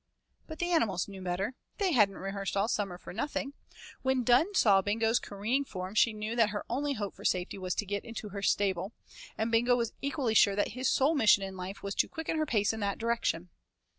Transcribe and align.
But 0.47 0.57
the 0.57 0.71
animals 0.71 1.07
knew 1.07 1.21
better. 1.21 1.53
They 1.77 1.91
hadn't 1.91 2.17
rehearsed 2.17 2.57
all 2.57 2.67
summer 2.67 2.97
for 2.97 3.13
nothing. 3.13 3.53
When 4.01 4.23
Dunne 4.23 4.55
saw 4.55 4.81
Bingo's 4.81 5.19
careering 5.19 5.63
form 5.63 5.93
she 5.93 6.11
knew 6.11 6.35
that 6.37 6.49
her 6.49 6.65
only 6.71 6.93
hope 6.93 7.13
for 7.13 7.23
safety 7.23 7.59
was 7.59 7.75
to 7.75 7.85
get 7.85 8.03
into 8.03 8.29
her 8.29 8.41
stable, 8.41 8.93
and 9.37 9.51
Bingo 9.51 9.75
was 9.75 9.93
equally 10.01 10.33
sure 10.33 10.55
that 10.55 10.69
his 10.69 10.89
sole 10.89 11.13
mission 11.13 11.43
in 11.43 11.55
life 11.55 11.83
was 11.83 11.93
to 11.93 12.07
quicken 12.09 12.39
her 12.39 12.47
pace 12.47 12.73
in 12.73 12.79
that 12.79 12.97
direction. 12.97 13.51